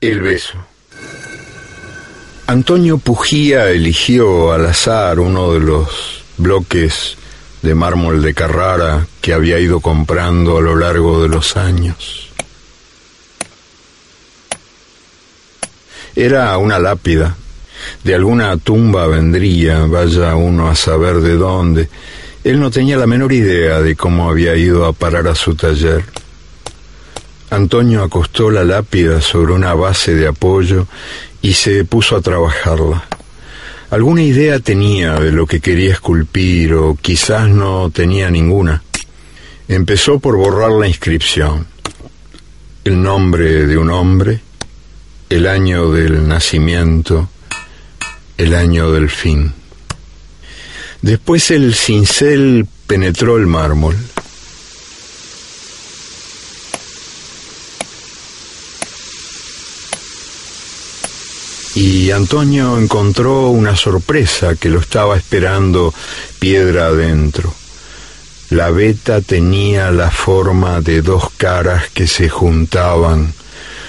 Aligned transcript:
El 0.00 0.20
beso. 0.20 0.58
Antonio 2.46 2.98
Pujía 2.98 3.70
eligió 3.70 4.52
al 4.52 4.66
azar 4.66 5.18
uno 5.18 5.52
de 5.52 5.60
los 5.60 6.22
bloques 6.36 7.16
de 7.62 7.74
mármol 7.74 8.22
de 8.22 8.34
Carrara 8.34 9.06
que 9.20 9.32
había 9.32 9.58
ido 9.58 9.80
comprando 9.80 10.58
a 10.58 10.60
lo 10.60 10.76
largo 10.76 11.22
de 11.22 11.28
los 11.28 11.56
años. 11.56 12.28
Era 16.14 16.56
una 16.58 16.78
lápida. 16.78 17.36
De 18.04 18.14
alguna 18.14 18.56
tumba 18.58 19.06
vendría, 19.06 19.80
vaya 19.86 20.34
uno 20.34 20.68
a 20.68 20.74
saber 20.74 21.16
de 21.16 21.36
dónde. 21.36 21.88
Él 22.44 22.60
no 22.60 22.70
tenía 22.70 22.96
la 22.96 23.06
menor 23.06 23.32
idea 23.32 23.80
de 23.80 23.96
cómo 23.96 24.30
había 24.30 24.56
ido 24.56 24.84
a 24.84 24.92
parar 24.92 25.26
a 25.26 25.34
su 25.34 25.54
taller. 25.54 26.04
Antonio 27.50 28.02
acostó 28.02 28.50
la 28.50 28.64
lápida 28.64 29.20
sobre 29.20 29.52
una 29.52 29.72
base 29.74 30.14
de 30.14 30.26
apoyo 30.26 30.86
y 31.42 31.52
se 31.52 31.84
puso 31.84 32.16
a 32.16 32.20
trabajarla. 32.20 33.04
Alguna 33.90 34.22
idea 34.22 34.58
tenía 34.58 35.20
de 35.20 35.30
lo 35.30 35.46
que 35.46 35.60
quería 35.60 35.92
esculpir 35.92 36.74
o 36.74 36.98
quizás 37.00 37.48
no 37.48 37.90
tenía 37.90 38.30
ninguna. 38.30 38.82
Empezó 39.68 40.18
por 40.18 40.36
borrar 40.36 40.72
la 40.72 40.88
inscripción, 40.88 41.66
el 42.84 43.00
nombre 43.00 43.66
de 43.66 43.78
un 43.78 43.90
hombre, 43.90 44.40
el 45.30 45.46
año 45.46 45.92
del 45.92 46.26
nacimiento, 46.26 47.28
el 48.36 48.54
año 48.54 48.90
del 48.90 49.08
fin. 49.08 49.52
Después 51.02 51.52
el 51.52 51.74
cincel 51.74 52.66
penetró 52.86 53.36
el 53.36 53.46
mármol. 53.46 53.96
Y 61.76 62.10
Antonio 62.10 62.78
encontró 62.78 63.50
una 63.50 63.76
sorpresa 63.76 64.56
que 64.56 64.70
lo 64.70 64.80
estaba 64.80 65.14
esperando 65.14 65.92
piedra 66.38 66.86
adentro. 66.86 67.52
La 68.48 68.70
veta 68.70 69.20
tenía 69.20 69.90
la 69.90 70.10
forma 70.10 70.80
de 70.80 71.02
dos 71.02 71.28
caras 71.36 71.90
que 71.90 72.06
se 72.06 72.30
juntaban 72.30 73.34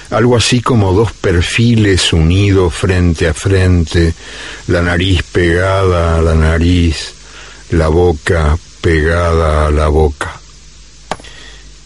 algo 0.09 0.35
así 0.35 0.59
como 0.59 0.91
dos 0.91 1.13
perfiles 1.13 2.11
unidos 2.11 2.73
frente 2.73 3.29
a 3.29 3.33
frente, 3.33 4.13
la 4.67 4.81
nariz 4.81 5.23
pegada 5.23 6.17
a 6.17 6.21
la 6.21 6.35
nariz, 6.35 7.13
la 7.71 7.87
boca 7.87 8.57
pegada 8.81 9.67
a 9.67 9.71
la 9.71 9.87
boca. 9.87 10.41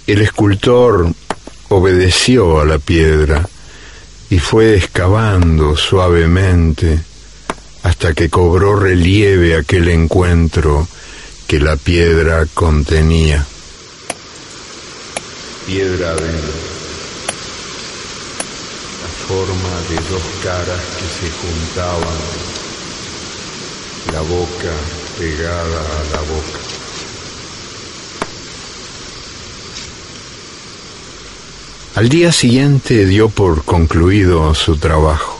El 0.07 0.21
escultor 0.21 1.13
obedeció 1.69 2.59
a 2.59 2.65
la 2.65 2.79
piedra 2.79 3.47
y 4.31 4.39
fue 4.39 4.75
excavando 4.75 5.77
suavemente 5.77 6.99
hasta 7.83 8.13
que 8.13 8.29
cobró 8.29 8.75
relieve 8.75 9.55
aquel 9.55 9.89
encuentro 9.89 10.87
que 11.45 11.59
la 11.59 11.75
piedra 11.75 12.47
contenía. 12.55 13.45
Piedra 15.67 16.09
adentro 16.09 16.71
forma 19.31 19.73
de 19.89 19.95
dos 20.09 20.23
caras 20.43 20.81
que 20.97 21.07
se 21.07 21.31
juntaban, 21.39 22.19
la 24.11 24.21
boca 24.21 24.73
pegada 25.17 25.81
a 25.99 26.15
la 26.15 26.21
boca. 26.21 26.80
Al 32.01 32.09
día 32.09 32.31
siguiente 32.31 33.05
dio 33.05 33.29
por 33.29 33.63
concluido 33.63 34.55
su 34.55 34.77
trabajo 34.77 35.39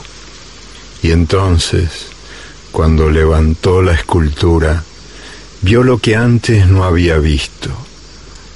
y 1.02 1.10
entonces, 1.10 2.06
cuando 2.72 3.10
levantó 3.10 3.82
la 3.82 3.94
escultura, 3.94 4.84
vio 5.64 5.82
lo 5.82 5.98
que 5.98 6.16
antes 6.16 6.68
no 6.68 6.84
había 6.84 7.18
visto. 7.18 7.72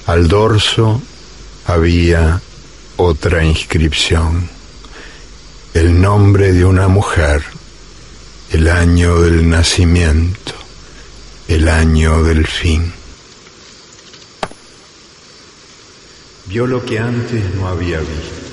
Al 0.06 0.28
dorso 0.28 1.02
había 1.66 2.40
otra 2.96 3.44
inscripción 3.44 4.50
el 5.74 6.00
nombre 6.00 6.52
de 6.52 6.64
una 6.64 6.86
mujer, 6.86 7.42
el 8.52 8.68
año 8.68 9.20
del 9.20 9.50
nacimiento, 9.50 10.52
el 11.48 11.68
año 11.68 12.22
del 12.22 12.46
fin. 12.46 12.92
Vio 16.48 16.64
lo 16.64 16.84
que 16.84 16.98
antes 16.98 17.54
no 17.56 17.66
había 17.66 17.98
visto. 17.98 18.46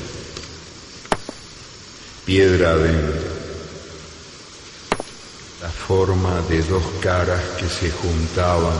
Piedra 2.25 2.71
adentro. 2.71 3.21
La 5.61 5.69
forma 5.69 6.41
de 6.49 6.63
dos 6.63 6.83
caras 7.01 7.41
que 7.59 7.69
se 7.69 7.91
juntaban, 7.91 8.73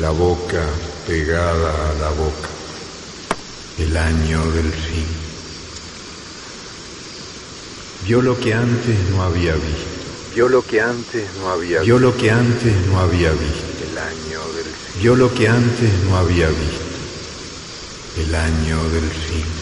la 0.00 0.10
boca 0.10 0.66
pegada 1.06 1.90
a 1.90 1.94
la 1.94 2.10
boca, 2.10 2.48
el 3.78 3.96
año 3.96 4.44
del 4.50 4.72
fin. 4.72 5.06
Vio 8.04 8.20
lo 8.20 8.38
que 8.38 8.52
antes 8.52 8.98
no 9.10 9.22
había 9.22 9.54
visto. 9.54 9.92
Vio 10.34 10.48
lo 10.48 10.66
que 10.66 10.80
antes 10.80 11.24
no 11.38 11.50
había 11.50 11.78
visto. 11.78 11.84
Vio 11.84 11.98
lo 12.00 12.16
que 12.16 12.30
antes 12.32 12.86
no 12.88 12.98
había 12.98 13.30
visto. 13.30 13.84
El 13.90 13.96
año 13.96 14.40
del 14.54 14.64
fin. 14.64 15.02
Vio 15.02 15.14
lo 15.14 15.32
que 15.32 15.48
antes 15.48 15.92
no 16.08 16.16
había 16.18 16.48
visto. 16.48 16.91
El 18.14 18.34
año 18.34 18.90
del 18.90 19.08
fin. 19.08 19.61